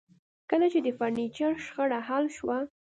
کله 0.49 0.67
چې 0.73 0.79
د 0.83 0.87
فرنیچر 0.97 1.51
شخړه 1.65 1.99
حل 2.07 2.25
شوه 2.37 2.57